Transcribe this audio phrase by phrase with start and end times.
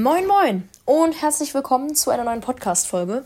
[0.00, 3.24] Moin moin und herzlich willkommen zu einer neuen Podcast-Folge,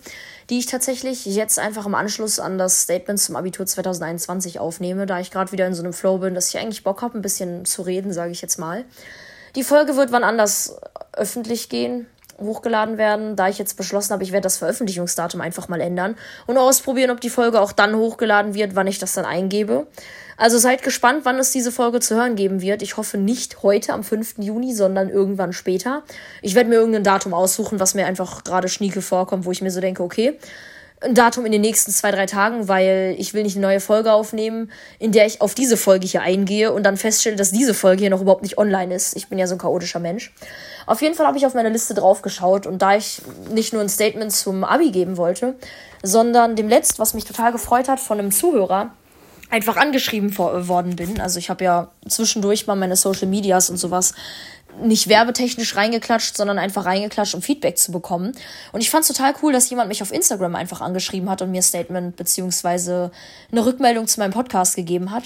[0.48, 5.20] die ich tatsächlich jetzt einfach im Anschluss an das Statement zum Abitur 2021 aufnehme, da
[5.20, 7.66] ich gerade wieder in so einem Flow bin, dass ich eigentlich Bock habe, ein bisschen
[7.66, 8.86] zu reden, sage ich jetzt mal.
[9.54, 10.78] Die Folge wird wann anders
[11.12, 12.06] öffentlich gehen,
[12.40, 16.16] hochgeladen werden, da ich jetzt beschlossen habe, ich werde das Veröffentlichungsdatum einfach mal ändern
[16.46, 19.86] und ausprobieren, ob die Folge auch dann hochgeladen wird, wann ich das dann eingebe.
[20.36, 22.82] Also seid gespannt, wann es diese Folge zu hören geben wird.
[22.82, 24.36] Ich hoffe nicht heute am 5.
[24.38, 26.02] Juni, sondern irgendwann später.
[26.40, 29.70] Ich werde mir irgendein Datum aussuchen, was mir einfach gerade schnieke vorkommt, wo ich mir
[29.70, 30.38] so denke, okay,
[31.04, 34.12] ein Datum in den nächsten zwei, drei Tagen, weil ich will nicht eine neue Folge
[34.12, 38.00] aufnehmen, in der ich auf diese Folge hier eingehe und dann feststelle, dass diese Folge
[38.02, 39.16] hier noch überhaupt nicht online ist.
[39.16, 40.32] Ich bin ja so ein chaotischer Mensch.
[40.86, 43.88] Auf jeden Fall habe ich auf meine Liste draufgeschaut und da ich nicht nur ein
[43.88, 45.54] Statement zum Abi geben wollte,
[46.02, 48.90] sondern dem Letzt, was mich total gefreut hat, von einem Zuhörer,
[49.52, 51.20] einfach angeschrieben worden bin.
[51.20, 54.14] Also ich habe ja zwischendurch mal meine Social Medias und sowas
[54.80, 58.32] nicht werbetechnisch reingeklatscht, sondern einfach reingeklatscht, um Feedback zu bekommen.
[58.72, 61.50] Und ich fand es total cool, dass jemand mich auf Instagram einfach angeschrieben hat und
[61.50, 63.12] mir Statement beziehungsweise
[63.50, 65.24] eine Rückmeldung zu meinem Podcast gegeben hat.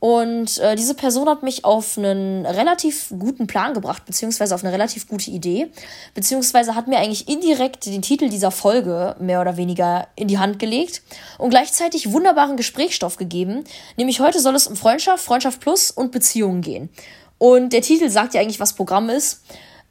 [0.00, 4.72] Und äh, diese Person hat mich auf einen relativ guten Plan gebracht, beziehungsweise auf eine
[4.72, 5.70] relativ gute Idee,
[6.14, 10.60] beziehungsweise hat mir eigentlich indirekt den Titel dieser Folge mehr oder weniger in die Hand
[10.60, 11.02] gelegt
[11.36, 13.64] und gleichzeitig wunderbaren Gesprächsstoff gegeben.
[13.96, 16.90] Nämlich heute soll es um Freundschaft, Freundschaft Plus und Beziehungen gehen.
[17.38, 19.42] Und der Titel sagt ja eigentlich, was Programm ist.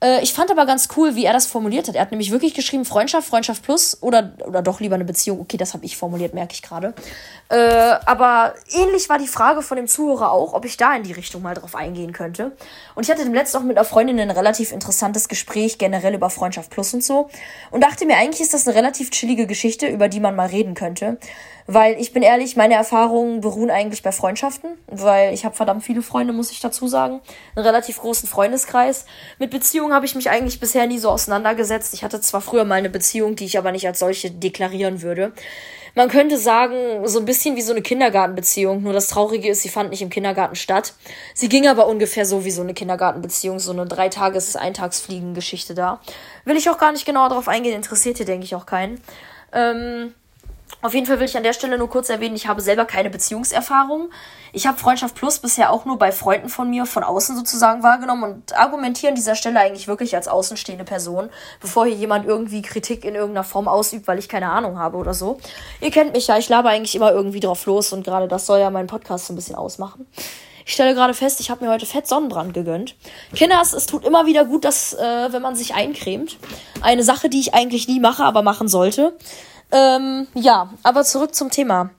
[0.04, 1.96] Äh, ich fand aber ganz cool, wie er das formuliert hat.
[1.96, 5.40] Er hat nämlich wirklich geschrieben Freundschaft, Freundschaft plus oder, oder doch lieber eine Beziehung.
[5.40, 6.94] Okay, das habe ich formuliert, merke ich gerade.
[7.50, 11.14] Äh, aber ähnlich war die Frage von dem Zuhörer auch, ob ich da in die
[11.14, 12.52] Richtung mal drauf eingehen könnte.
[12.96, 16.30] Und ich hatte dem letzten auch mit einer Freundin ein relativ interessantes Gespräch generell über
[16.30, 17.30] Freundschaft plus und so.
[17.72, 20.76] Und dachte mir, eigentlich ist das eine relativ chillige Geschichte, über die man mal reden
[20.76, 21.18] könnte.
[21.70, 26.02] Weil ich bin ehrlich, meine Erfahrungen beruhen eigentlich bei Freundschaften, weil ich habe verdammt viele
[26.02, 27.20] Freunde, muss ich dazu sagen.
[27.56, 29.06] Einen relativ großen Freundeskreis.
[29.38, 31.94] Mit Beziehungen habe ich mich eigentlich bisher nie so auseinandergesetzt.
[31.94, 35.34] Ich hatte zwar früher mal eine Beziehung, die ich aber nicht als solche deklarieren würde.
[35.94, 38.84] Man könnte sagen, so ein bisschen wie so eine Kindergartenbeziehung.
[38.84, 40.94] Nur das Traurige ist, sie fand nicht im Kindergarten statt.
[41.34, 46.00] Sie ging aber ungefähr so wie so eine Kindergartenbeziehung, so eine Dreitages-Eintagsfliegen-Geschichte da.
[46.46, 49.02] Will ich auch gar nicht genauer darauf eingehen, interessiert hier, denke ich, auch keinen.
[49.52, 50.14] Ähm,
[50.82, 53.10] auf jeden Fall will ich an der Stelle nur kurz erwähnen, ich habe selber keine
[53.10, 54.10] Beziehungserfahrung.
[54.54, 58.24] Ich habe Freundschaft Plus bisher auch nur bei Freunden von mir von außen sozusagen wahrgenommen
[58.24, 61.30] und argumentiere an dieser Stelle eigentlich wirklich als außenstehende Person,
[61.60, 65.14] bevor hier jemand irgendwie Kritik in irgendeiner Form ausübt, weil ich keine Ahnung habe oder
[65.14, 65.40] so.
[65.82, 68.60] Ihr kennt mich ja, ich laber eigentlich immer irgendwie drauf los und gerade das soll
[68.60, 70.08] ja meinen Podcast so ein bisschen ausmachen.
[70.66, 72.96] Ich stelle gerade fest, ich habe mir heute fett Sonnenbrand gegönnt.
[73.34, 76.38] Kinders, es tut immer wieder gut, dass, äh, wenn man sich eincremt.
[76.82, 79.18] Eine Sache, die ich eigentlich nie mache, aber machen sollte.
[79.72, 81.92] Ähm, ja, aber zurück zum Thema.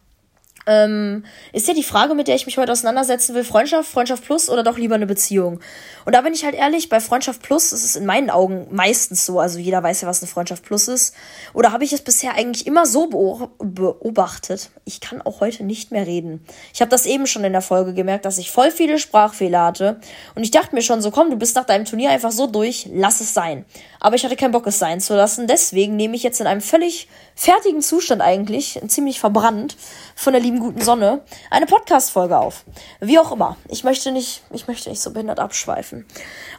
[0.68, 1.24] Ähm,
[1.54, 4.62] ist ja die Frage, mit der ich mich heute auseinandersetzen will, Freundschaft, Freundschaft Plus oder
[4.62, 5.60] doch lieber eine Beziehung?
[6.04, 9.24] Und da bin ich halt ehrlich, bei Freundschaft Plus ist es in meinen Augen meistens
[9.24, 11.14] so, also jeder weiß ja, was eine Freundschaft Plus ist.
[11.54, 14.68] Oder habe ich es bisher eigentlich immer so beobachtet?
[14.84, 16.44] Ich kann auch heute nicht mehr reden.
[16.74, 20.00] Ich habe das eben schon in der Folge gemerkt, dass ich voll viele Sprachfehler hatte.
[20.34, 22.90] Und ich dachte mir schon so, komm, du bist nach deinem Turnier einfach so durch,
[22.92, 23.64] lass es sein.
[24.00, 25.46] Aber ich hatte keinen Bock, es sein zu lassen.
[25.46, 29.76] Deswegen nehme ich jetzt in einem völlig fertigen Zustand eigentlich, ziemlich verbrannt
[30.14, 32.64] von der lieben guten Sonne, eine Podcast-Folge auf.
[33.00, 33.56] Wie auch immer.
[33.68, 36.06] Ich möchte nicht, ich möchte nicht so behindert abschweifen.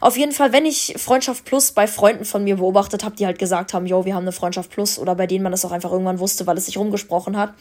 [0.00, 3.38] Auf jeden Fall, wenn ich Freundschaft Plus bei Freunden von mir beobachtet habe, die halt
[3.38, 5.92] gesagt haben, yo, wir haben eine Freundschaft Plus oder bei denen man das auch einfach
[5.92, 7.54] irgendwann wusste, weil es sich rumgesprochen hat,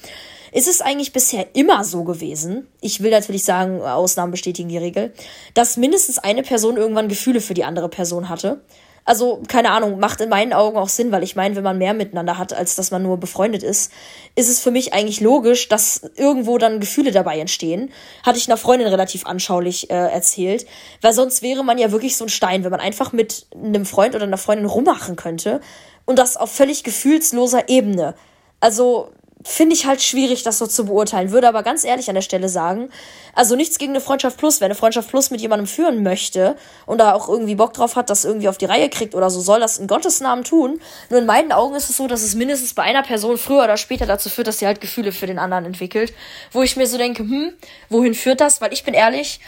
[0.51, 5.13] ist es eigentlich bisher immer so gewesen, ich will natürlich sagen, Ausnahmen bestätigen die Regel,
[5.53, 8.61] dass mindestens eine Person irgendwann Gefühle für die andere Person hatte
[9.09, 11.95] also keine Ahnung, macht in meinen Augen auch Sinn, weil ich meine, wenn man mehr
[11.95, 13.91] miteinander hat, als dass man nur befreundet ist,
[14.35, 17.91] ist es für mich eigentlich logisch, dass irgendwo dann Gefühle dabei entstehen.
[18.21, 20.67] Hatte ich einer Freundin relativ anschaulich äh, erzählt,
[21.01, 24.13] weil sonst wäre man ja wirklich so ein Stein, wenn man einfach mit einem Freund
[24.13, 25.59] oder einer Freundin rummachen könnte
[26.05, 28.13] und das auf völlig gefühlsloser Ebene.
[28.59, 29.09] Also
[29.43, 31.31] finde ich halt schwierig, das so zu beurteilen.
[31.31, 32.89] Würde aber ganz ehrlich an der Stelle sagen,
[33.33, 34.59] also nichts gegen eine Freundschaft Plus.
[34.59, 38.09] Wer eine Freundschaft Plus mit jemandem führen möchte und da auch irgendwie Bock drauf hat,
[38.09, 40.81] das irgendwie auf die Reihe kriegt oder so, soll das in Gottes Namen tun.
[41.09, 43.77] Nur in meinen Augen ist es so, dass es mindestens bei einer Person früher oder
[43.77, 46.13] später dazu führt, dass sie halt Gefühle für den anderen entwickelt.
[46.51, 47.53] Wo ich mir so denke, hm,
[47.87, 48.59] wohin führt das?
[48.59, 49.39] Weil ich bin ehrlich,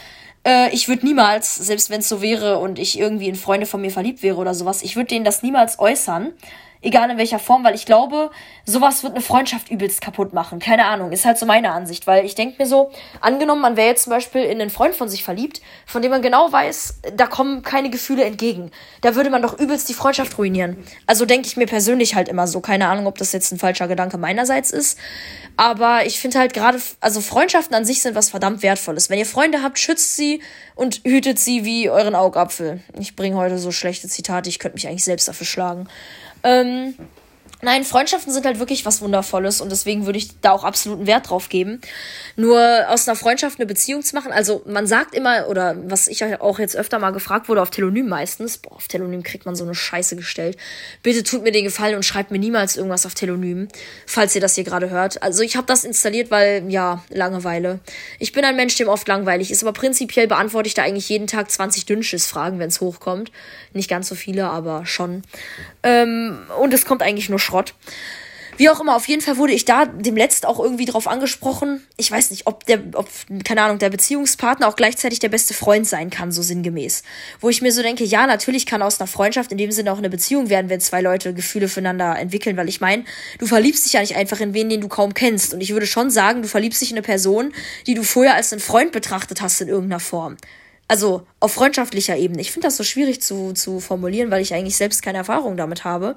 [0.46, 3.82] äh, ich würde niemals, selbst wenn es so wäre und ich irgendwie in Freunde von
[3.82, 6.32] mir verliebt wäre oder sowas, ich würde denen das niemals äußern
[6.82, 8.30] Egal in welcher Form, weil ich glaube,
[8.66, 10.58] sowas wird eine Freundschaft übelst kaputt machen.
[10.58, 12.90] Keine Ahnung, ist halt so meine Ansicht, weil ich denke mir so,
[13.20, 16.22] angenommen, man wäre jetzt zum Beispiel in einen Freund von sich verliebt, von dem man
[16.22, 18.72] genau weiß, da kommen keine Gefühle entgegen.
[19.00, 20.76] Da würde man doch übelst die Freundschaft ruinieren.
[21.06, 22.60] Also denke ich mir persönlich halt immer so.
[22.60, 24.98] Keine Ahnung, ob das jetzt ein falscher Gedanke meinerseits ist.
[25.56, 29.10] Aber ich finde halt gerade, also Freundschaften an sich sind was verdammt Wertvolles.
[29.10, 30.42] Wenn ihr Freunde habt, schützt sie
[30.74, 32.80] und hütet sie wie euren Augapfel.
[32.98, 35.88] Ich bringe heute so schlechte Zitate, ich könnte mich eigentlich selbst dafür schlagen.
[36.44, 36.94] Ähm,
[37.64, 41.30] Nein, Freundschaften sind halt wirklich was Wundervolles und deswegen würde ich da auch absoluten Wert
[41.30, 41.80] drauf geben.
[42.34, 46.24] Nur aus einer Freundschaft eine Beziehung zu machen, also man sagt immer, oder was ich
[46.40, 49.62] auch jetzt öfter mal gefragt wurde, auf Telonym meistens, boah, auf Telonym kriegt man so
[49.62, 50.56] eine Scheiße gestellt.
[51.04, 53.68] Bitte tut mir den Gefallen und schreibt mir niemals irgendwas auf Telonym,
[54.06, 55.22] falls ihr das hier gerade hört.
[55.22, 57.78] Also ich habe das installiert, weil, ja, Langeweile.
[58.18, 61.28] Ich bin ein Mensch, dem oft langweilig ist, aber prinzipiell beantworte ich da eigentlich jeden
[61.28, 63.30] Tag 20 Dünnschiss-Fragen, wenn es hochkommt.
[63.72, 65.22] Nicht ganz so viele, aber schon.
[65.84, 67.74] Ähm, und es kommt eigentlich nur Schrott.
[68.58, 71.86] Wie auch immer, auf jeden Fall wurde ich da dem Letzt auch irgendwie drauf angesprochen.
[71.96, 73.08] Ich weiß nicht, ob der, ob,
[73.44, 77.02] keine Ahnung, der Beziehungspartner auch gleichzeitig der beste Freund sein kann, so sinngemäß.
[77.40, 79.98] Wo ich mir so denke, ja, natürlich kann aus einer Freundschaft in dem Sinne auch
[79.98, 83.04] eine Beziehung werden, wenn zwei Leute Gefühle füreinander entwickeln, weil ich meine,
[83.38, 85.54] du verliebst dich ja nicht einfach in wen, den du kaum kennst.
[85.54, 87.52] Und ich würde schon sagen, du verliebst dich in eine Person,
[87.86, 90.36] die du vorher als einen Freund betrachtet hast in irgendeiner Form.
[90.88, 92.42] Also auf freundschaftlicher Ebene.
[92.42, 95.84] Ich finde das so schwierig zu, zu formulieren, weil ich eigentlich selbst keine Erfahrung damit
[95.84, 96.16] habe.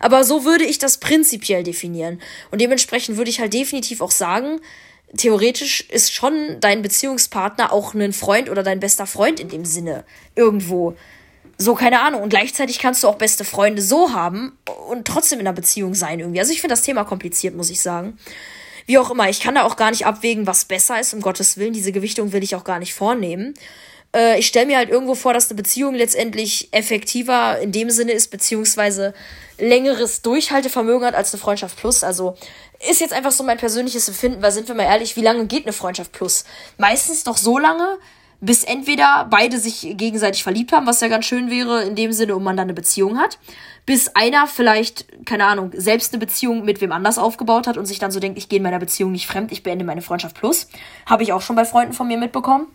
[0.00, 2.20] Aber so würde ich das prinzipiell definieren.
[2.50, 4.60] Und dementsprechend würde ich halt definitiv auch sagen,
[5.16, 10.04] theoretisch ist schon dein Beziehungspartner auch ein Freund oder dein bester Freund in dem Sinne.
[10.34, 10.96] Irgendwo.
[11.58, 12.22] So, keine Ahnung.
[12.22, 14.58] Und gleichzeitig kannst du auch beste Freunde so haben
[14.88, 16.40] und trotzdem in einer Beziehung sein irgendwie.
[16.40, 18.18] Also ich finde das Thema kompliziert, muss ich sagen.
[18.86, 21.56] Wie auch immer, ich kann da auch gar nicht abwägen, was besser ist, um Gottes
[21.56, 21.72] Willen.
[21.72, 23.54] Diese Gewichtung will ich auch gar nicht vornehmen.
[24.16, 28.12] Äh, ich stelle mir halt irgendwo vor, dass eine Beziehung letztendlich effektiver in dem Sinne
[28.12, 29.14] ist, beziehungsweise
[29.58, 32.02] längeres Durchhaltevermögen hat als eine Freundschaft plus.
[32.02, 32.36] Also
[32.88, 35.64] ist jetzt einfach so mein persönliches Empfinden, weil sind wir mal ehrlich, wie lange geht
[35.64, 36.44] eine Freundschaft plus?
[36.78, 37.98] Meistens doch so lange,
[38.40, 42.36] bis entweder beide sich gegenseitig verliebt haben, was ja ganz schön wäre, in dem Sinne,
[42.36, 43.38] um man dann eine Beziehung hat,
[43.86, 47.98] bis einer vielleicht, keine Ahnung, selbst eine Beziehung mit wem anders aufgebaut hat und sich
[47.98, 50.68] dann so denkt, ich gehe in meiner Beziehung nicht fremd, ich beende meine Freundschaft plus.
[51.06, 52.66] Habe ich auch schon bei Freunden von mir mitbekommen.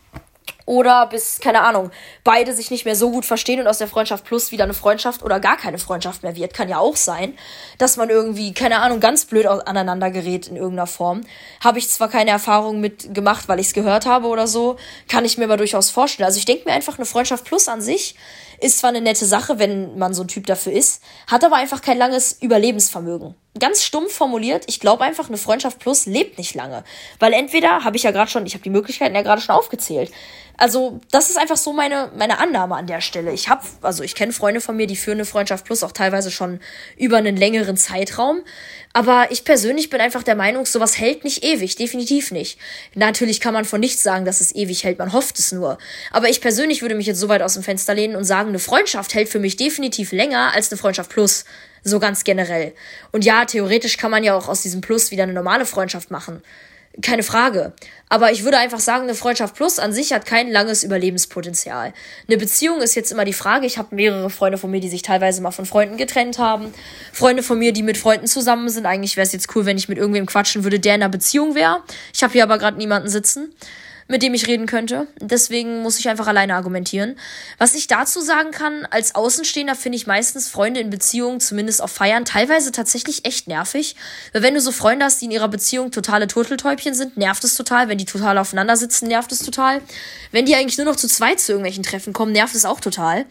[0.72, 1.92] Oder bis, keine Ahnung,
[2.24, 5.22] beide sich nicht mehr so gut verstehen und aus der Freundschaft plus wieder eine Freundschaft
[5.22, 6.54] oder gar keine Freundschaft mehr wird.
[6.54, 7.38] Kann ja auch sein,
[7.78, 11.26] dass man irgendwie, keine Ahnung, ganz blöd aneinander gerät in irgendeiner Form.
[11.62, 14.78] Habe ich zwar keine Erfahrung mit gemacht, weil ich es gehört habe oder so,
[15.10, 16.26] kann ich mir aber durchaus vorstellen.
[16.26, 18.16] Also ich denke mir einfach, eine Freundschaft plus an sich
[18.62, 21.82] ist zwar eine nette Sache, wenn man so ein Typ dafür ist, hat aber einfach
[21.82, 23.36] kein langes Überlebensvermögen.
[23.60, 26.84] Ganz stumpf formuliert, ich glaube einfach, eine Freundschaft plus lebt nicht lange.
[27.20, 30.12] Weil entweder habe ich ja gerade schon, ich habe die Möglichkeiten ja gerade schon aufgezählt.
[30.62, 33.34] Also, das ist einfach so meine, meine Annahme an der Stelle.
[33.34, 36.30] Ich habe, also ich kenne Freunde von mir, die führen eine Freundschaft plus auch teilweise
[36.30, 36.60] schon
[36.98, 38.44] über einen längeren Zeitraum.
[38.94, 42.60] Aber ich persönlich bin einfach der Meinung, sowas hält nicht ewig, definitiv nicht.
[42.94, 45.80] Natürlich kann man von nichts sagen, dass es ewig hält, man hofft es nur.
[46.12, 48.60] Aber ich persönlich würde mich jetzt so weit aus dem Fenster lehnen und sagen, eine
[48.60, 51.44] Freundschaft hält für mich definitiv länger als eine Freundschaft plus.
[51.84, 52.76] So ganz generell.
[53.12, 56.44] Und ja, theoretisch kann man ja auch aus diesem Plus wieder eine normale Freundschaft machen.
[57.02, 57.74] Keine Frage.
[58.10, 61.94] Aber ich würde einfach sagen, eine Freundschaft plus an sich hat kein langes Überlebenspotenzial.
[62.28, 63.66] Eine Beziehung ist jetzt immer die Frage.
[63.66, 66.74] Ich habe mehrere Freunde von mir, die sich teilweise mal von Freunden getrennt haben.
[67.14, 68.86] Freunde von mir, die mit Freunden zusammen sind.
[68.86, 71.56] Eigentlich wäre es jetzt cool, wenn ich mit irgendwem quatschen würde, der in einer Beziehung
[71.56, 71.82] wäre.
[72.14, 73.54] Ich habe hier aber gerade niemanden sitzen
[74.12, 75.08] mit dem ich reden könnte.
[75.22, 77.18] Deswegen muss ich einfach alleine argumentieren.
[77.58, 81.92] Was ich dazu sagen kann, als Außenstehender finde ich meistens Freunde in Beziehungen, zumindest auf
[81.92, 83.96] Feiern, teilweise tatsächlich echt nervig.
[84.34, 87.56] Weil wenn du so Freunde hast, die in ihrer Beziehung totale Turteltäubchen sind, nervt es
[87.56, 87.88] total.
[87.88, 89.82] Wenn die total aufeinander sitzen, nervt es total.
[90.32, 93.26] Wenn die eigentlich nur noch zu zweit zu irgendwelchen Treffen kommen, nervt es auch total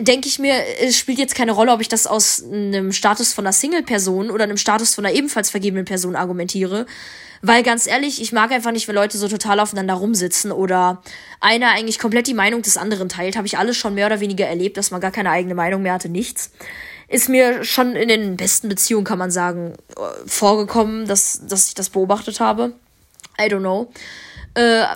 [0.00, 3.44] denke ich mir, es spielt jetzt keine Rolle, ob ich das aus einem Status von
[3.46, 6.86] einer Single-Person oder einem Status von einer ebenfalls vergebenen Person argumentiere.
[7.40, 11.02] Weil ganz ehrlich, ich mag einfach nicht, wenn Leute so total aufeinander rumsitzen oder
[11.40, 13.36] einer eigentlich komplett die Meinung des anderen teilt.
[13.36, 15.92] Habe ich alles schon mehr oder weniger erlebt, dass man gar keine eigene Meinung mehr
[15.92, 16.50] hatte, nichts.
[17.06, 21.74] Ist mir schon in den besten Beziehungen, kann man sagen, äh, vorgekommen, dass, dass ich
[21.74, 22.72] das beobachtet habe.
[23.40, 23.92] I don't know.
[24.58, 24.86] Äh,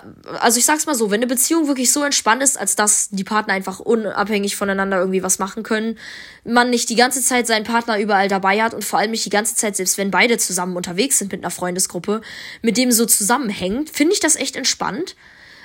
[0.40, 3.23] also ich sag's mal so, wenn eine Beziehung wirklich so entspannt ist, als dass die
[3.23, 5.99] Partner einfach unabhängig voneinander irgendwie was machen können,
[6.45, 9.31] man nicht die ganze Zeit seinen Partner überall dabei hat und vor allem nicht die
[9.31, 12.23] ganze Zeit, selbst wenn beide zusammen unterwegs sind mit einer Freundesgruppe,
[12.62, 15.14] mit dem so zusammenhängt, finde ich das echt entspannt.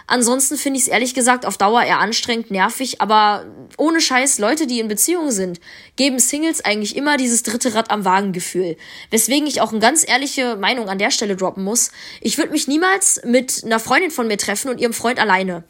[0.10, 3.46] Ansonsten finde ich es ehrlich gesagt auf Dauer eher anstrengend, nervig, aber
[3.78, 5.60] ohne Scheiß, Leute, die in Beziehungen sind,
[5.98, 8.78] geben Singles eigentlich immer dieses dritte Rad am Wagen-Gefühl.
[9.12, 11.92] Weswegen ich auch eine ganz ehrliche Meinung an der Stelle droppen muss.
[12.22, 15.66] Ich würde mich niemals mit einer Freundin von mir treffen und ihrem Freund alleine.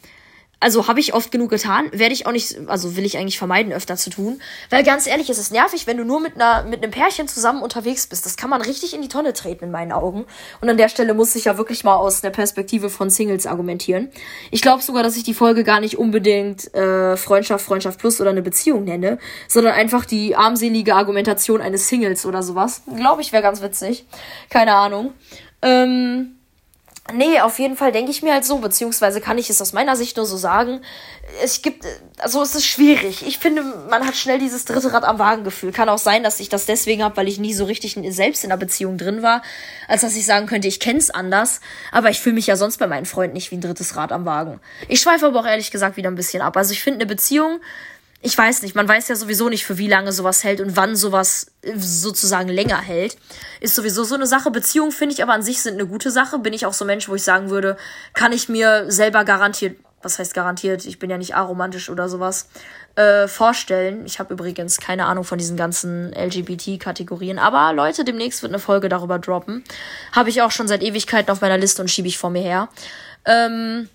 [0.59, 3.71] Also habe ich oft genug getan, werde ich auch nicht, also will ich eigentlich vermeiden,
[3.71, 4.41] öfter zu tun.
[4.71, 7.61] Weil ganz ehrlich, es ist nervig, wenn du nur mit, einer, mit einem Pärchen zusammen
[7.61, 8.25] unterwegs bist.
[8.25, 10.25] Das kann man richtig in die Tonne treten, in meinen Augen.
[10.59, 14.09] Und an der Stelle muss ich ja wirklich mal aus der Perspektive von Singles argumentieren.
[14.49, 18.31] Ich glaube sogar, dass ich die Folge gar nicht unbedingt äh, Freundschaft, Freundschaft plus oder
[18.31, 22.81] eine Beziehung nenne, sondern einfach die armselige Argumentation eines Singles oder sowas.
[22.95, 24.05] Glaube ich, wäre ganz witzig.
[24.49, 25.13] Keine Ahnung.
[25.61, 26.36] Ähm
[27.13, 29.95] Nee, auf jeden Fall denke ich mir halt so, beziehungsweise kann ich es aus meiner
[29.95, 30.81] Sicht nur so sagen.
[31.41, 31.85] Es gibt,
[32.17, 33.25] also es ist schwierig.
[33.25, 35.71] Ich finde, man hat schnell dieses dritte Rad am Wagen-Gefühl.
[35.71, 38.51] Kann auch sein, dass ich das deswegen habe, weil ich nie so richtig selbst in
[38.51, 39.41] einer Beziehung drin war,
[39.87, 41.61] als dass ich sagen könnte, ich kenne es anders.
[41.91, 44.25] Aber ich fühle mich ja sonst bei meinen Freunden nicht wie ein drittes Rad am
[44.25, 44.59] Wagen.
[44.89, 46.57] Ich schweife aber auch ehrlich gesagt wieder ein bisschen ab.
[46.57, 47.61] Also ich finde eine Beziehung
[48.21, 50.95] ich weiß nicht, man weiß ja sowieso nicht, für wie lange sowas hält und wann
[50.95, 53.17] sowas äh, sozusagen länger hält.
[53.61, 54.51] Ist sowieso so eine Sache.
[54.51, 56.39] Beziehungen finde ich aber an sich sind eine gute Sache.
[56.39, 57.77] Bin ich auch so ein Mensch, wo ich sagen würde,
[58.13, 62.49] kann ich mir selber garantiert, was heißt garantiert, ich bin ja nicht aromantisch oder sowas,
[62.95, 64.05] äh, vorstellen.
[64.05, 67.37] Ich habe übrigens keine Ahnung von diesen ganzen LGBT-Kategorien.
[67.37, 69.63] Aber Leute, demnächst wird eine Folge darüber droppen.
[70.11, 72.69] Habe ich auch schon seit Ewigkeiten auf meiner Liste und schiebe ich vor mir her.
[73.25, 73.89] Ähm,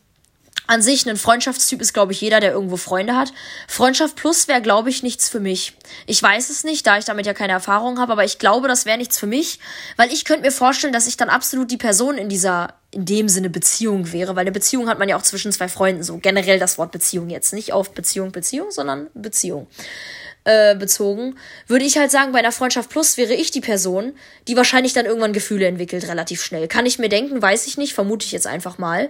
[0.72, 3.34] an sich ein Freundschaftstyp ist, glaube ich, jeder, der irgendwo Freunde hat.
[3.68, 5.76] Freundschaft plus wäre, glaube ich, nichts für mich.
[6.06, 8.86] Ich weiß es nicht, da ich damit ja keine Erfahrung habe, aber ich glaube, das
[8.86, 9.58] wäre nichts für mich,
[9.98, 13.28] weil ich könnte mir vorstellen, dass ich dann absolut die Person in dieser, in dem
[13.28, 16.16] Sinne Beziehung wäre, weil eine Beziehung hat man ja auch zwischen zwei Freunden so.
[16.16, 17.52] Generell das Wort Beziehung jetzt.
[17.52, 19.66] Nicht auf Beziehung, Beziehung, sondern Beziehung.
[20.44, 21.36] Äh, bezogen,
[21.68, 24.12] würde ich halt sagen, bei einer Freundschaft plus wäre ich die Person,
[24.48, 26.66] die wahrscheinlich dann irgendwann Gefühle entwickelt, relativ schnell.
[26.66, 29.08] Kann ich mir denken, weiß ich nicht, vermute ich jetzt einfach mal.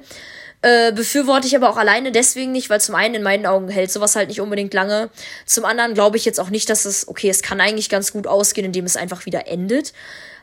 [0.60, 3.90] Äh, befürworte ich aber auch alleine deswegen nicht, weil zum einen in meinen Augen hält
[3.90, 5.08] sowas halt nicht unbedingt lange.
[5.46, 8.26] Zum anderen glaube ich jetzt auch nicht, dass es, okay, es kann eigentlich ganz gut
[8.26, 9.94] ausgehen, indem es einfach wieder endet.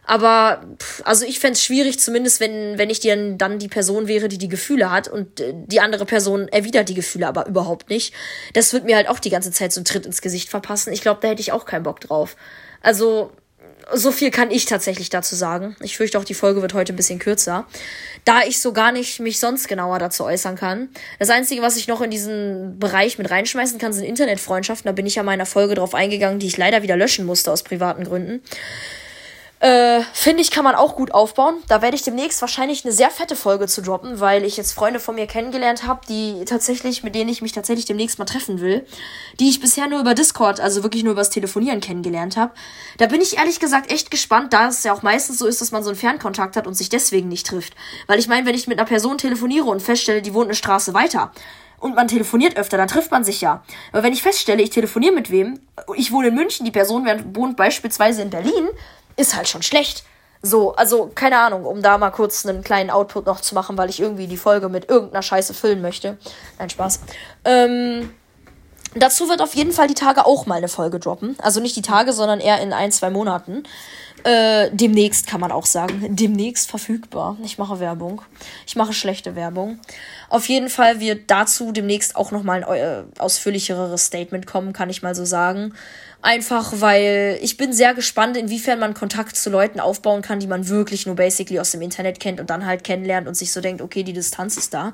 [0.10, 0.64] Aber,
[1.04, 4.40] also ich fände es schwierig, zumindest wenn, wenn ich dann, dann die Person wäre, die
[4.40, 8.12] die Gefühle hat und äh, die andere Person erwidert die Gefühle aber überhaupt nicht.
[8.54, 10.92] Das wird mir halt auch die ganze Zeit so einen Tritt ins Gesicht verpassen.
[10.94, 12.38] Ich glaube, da hätte ich auch keinen Bock drauf.
[12.82, 13.30] Also,
[13.94, 15.76] so viel kann ich tatsächlich dazu sagen.
[15.80, 17.68] Ich fürchte auch, die Folge wird heute ein bisschen kürzer.
[18.26, 20.90] Da ich so gar nicht mich sonst genauer dazu äußern kann.
[21.20, 24.90] Das Einzige, was ich noch in diesen Bereich mit reinschmeißen kann, sind Internetfreundschaften.
[24.90, 27.62] Da bin ich ja meiner Folge drauf eingegangen, die ich leider wieder löschen musste aus
[27.62, 28.42] privaten Gründen.
[29.60, 31.56] Äh, Finde ich, kann man auch gut aufbauen.
[31.68, 35.02] Da werde ich demnächst wahrscheinlich eine sehr fette Folge zu droppen, weil ich jetzt Freunde
[35.02, 38.86] von mir kennengelernt habe, die tatsächlich, mit denen ich mich tatsächlich demnächst mal treffen will,
[39.38, 42.54] die ich bisher nur über Discord, also wirklich nur übers Telefonieren kennengelernt habe.
[43.00, 45.72] Da bin ich ehrlich gesagt echt gespannt, da es ja auch meistens so ist, dass
[45.72, 47.74] man so einen Fernkontakt hat und sich deswegen nicht trifft.
[48.08, 50.94] Weil ich meine, wenn ich mit einer Person telefoniere und feststelle, die wohnt eine Straße
[50.94, 51.32] weiter,
[51.80, 53.64] und man telefoniert öfter, dann trifft man sich ja.
[53.94, 55.60] Aber wenn ich feststelle, ich telefoniere mit wem,
[55.96, 58.68] ich wohne in München, die Person wohnt beispielsweise in Berlin,
[59.20, 60.04] ist halt schon schlecht.
[60.42, 63.90] So, also keine Ahnung, um da mal kurz einen kleinen Output noch zu machen, weil
[63.90, 66.18] ich irgendwie die Folge mit irgendeiner Scheiße füllen möchte.
[66.58, 67.02] Nein, Spaß.
[67.44, 68.14] Ähm,
[68.96, 71.36] dazu wird auf jeden Fall die Tage auch mal eine Folge droppen.
[71.42, 73.64] Also nicht die Tage, sondern eher in ein, zwei Monaten.
[74.24, 76.16] Äh, demnächst kann man auch sagen.
[76.16, 77.38] Demnächst verfügbar.
[77.44, 78.22] Ich mache Werbung.
[78.68, 79.80] Ich mache schlechte Werbung.
[80.30, 85.02] Auf jeden Fall wird dazu demnächst auch nochmal ein äh, ausführlicheres Statement kommen, kann ich
[85.02, 85.74] mal so sagen.
[86.22, 90.68] Einfach weil ich bin sehr gespannt, inwiefern man Kontakt zu Leuten aufbauen kann, die man
[90.68, 93.82] wirklich nur basically aus dem Internet kennt und dann halt kennenlernt und sich so denkt,
[93.82, 94.94] okay, die Distanz ist da.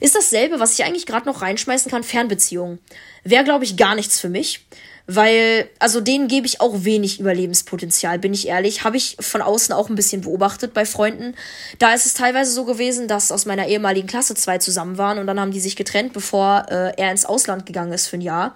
[0.00, 2.78] Ist dasselbe, was ich eigentlich gerade noch reinschmeißen kann, Fernbeziehungen.
[3.24, 4.66] Wäre, glaube ich, gar nichts für mich.
[5.08, 8.82] Weil, also denen gebe ich auch wenig Überlebenspotenzial, bin ich ehrlich.
[8.82, 11.34] Habe ich von außen auch ein bisschen beobachtet bei Freunden.
[11.78, 15.28] Da ist es teilweise so gewesen, dass aus meiner ehemaligen Klasse zwei zusammen waren und
[15.28, 18.54] dann haben die sich getrennt, bevor äh, er ins Ausland gegangen ist für ein Jahr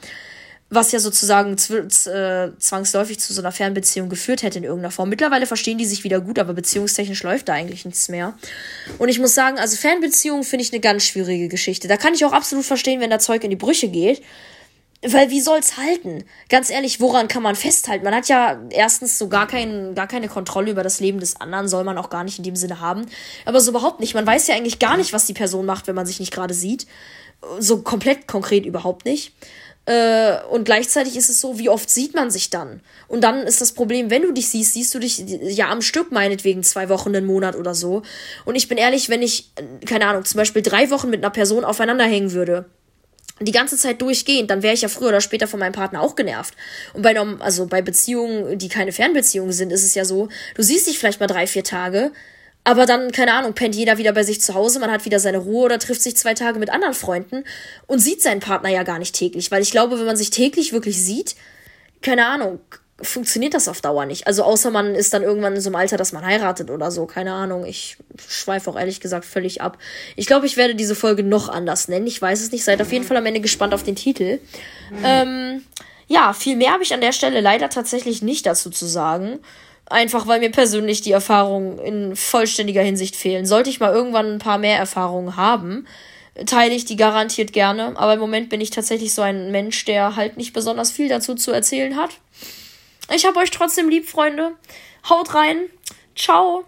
[0.70, 5.08] was ja sozusagen äh, zwangsläufig zu so einer Fernbeziehung geführt hätte in irgendeiner Form.
[5.08, 8.34] Mittlerweile verstehen die sich wieder gut, aber beziehungstechnisch läuft da eigentlich nichts mehr.
[8.98, 11.88] Und ich muss sagen, also Fernbeziehungen finde ich eine ganz schwierige Geschichte.
[11.88, 14.22] Da kann ich auch absolut verstehen, wenn da Zeug in die Brüche geht.
[15.02, 16.24] Weil wie soll's halten?
[16.50, 18.04] Ganz ehrlich, woran kann man festhalten?
[18.04, 21.68] Man hat ja erstens so gar, kein, gar keine Kontrolle über das Leben des anderen,
[21.68, 23.06] soll man auch gar nicht in dem Sinne haben.
[23.46, 24.14] Aber so überhaupt nicht.
[24.14, 26.52] Man weiß ja eigentlich gar nicht, was die Person macht, wenn man sich nicht gerade
[26.52, 26.86] sieht.
[27.58, 29.32] So komplett konkret überhaupt nicht.
[29.86, 32.80] Äh, und gleichzeitig ist es so, wie oft sieht man sich dann?
[33.08, 36.12] Und dann ist das Problem, wenn du dich siehst, siehst du dich ja am Stück
[36.12, 38.02] meinetwegen zwei Wochen, einen Monat oder so.
[38.44, 39.50] Und ich bin ehrlich, wenn ich,
[39.86, 42.66] keine Ahnung, zum Beispiel drei Wochen mit einer Person aufeinander hängen würde,
[43.40, 46.14] die ganze Zeit durchgehend, dann wäre ich ja früher oder später von meinem Partner auch
[46.14, 46.54] genervt.
[46.92, 50.86] Und bei, also bei Beziehungen, die keine Fernbeziehungen sind, ist es ja so, du siehst
[50.86, 52.12] dich vielleicht mal drei, vier Tage,
[52.64, 55.38] aber dann, keine Ahnung, pennt jeder wieder bei sich zu Hause, man hat wieder seine
[55.38, 57.44] Ruhe oder trifft sich zwei Tage mit anderen Freunden
[57.86, 59.50] und sieht seinen Partner ja gar nicht täglich.
[59.50, 61.36] Weil ich glaube, wenn man sich täglich wirklich sieht,
[62.02, 62.60] keine Ahnung,
[63.02, 64.26] funktioniert das auf Dauer nicht.
[64.26, 67.06] Also außer man ist dann irgendwann in so einem Alter, dass man heiratet oder so.
[67.06, 67.64] Keine Ahnung.
[67.64, 67.96] Ich
[68.28, 69.78] schweife auch ehrlich gesagt völlig ab.
[70.16, 72.06] Ich glaube, ich werde diese Folge noch anders nennen.
[72.06, 72.64] Ich weiß es nicht.
[72.64, 74.38] Seid auf jeden Fall am Ende gespannt auf den Titel.
[75.04, 75.62] Ähm,
[76.08, 79.38] ja, viel mehr habe ich an der Stelle leider tatsächlich nicht dazu zu sagen.
[79.86, 83.46] Einfach weil mir persönlich die Erfahrungen in vollständiger Hinsicht fehlen.
[83.46, 85.86] Sollte ich mal irgendwann ein paar mehr Erfahrungen haben,
[86.46, 87.96] teile ich die garantiert gerne.
[87.96, 91.34] Aber im Moment bin ich tatsächlich so ein Mensch, der halt nicht besonders viel dazu
[91.34, 92.10] zu erzählen hat.
[93.12, 94.56] Ich hab euch trotzdem lieb, Freunde.
[95.08, 95.68] Haut rein.
[96.14, 96.64] Ciao.